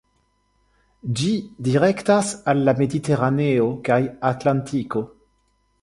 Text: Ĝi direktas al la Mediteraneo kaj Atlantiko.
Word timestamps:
Ĝi 1.19 1.33
direktas 1.67 2.33
al 2.55 2.65
la 2.71 2.75
Mediteraneo 2.83 3.71
kaj 3.91 4.03
Atlantiko. 4.35 5.07